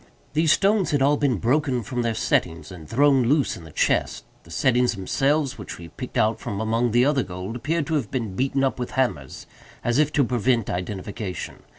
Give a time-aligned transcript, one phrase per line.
[0.33, 4.25] These stones had all been broken from their settings and thrown loose in the chest.
[4.45, 8.09] The settings themselves, which we picked out from among the other gold, appeared to have
[8.09, 9.45] been beaten up with hammers,
[9.83, 11.59] as if to prevent identification.